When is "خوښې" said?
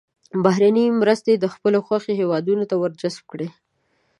1.85-2.13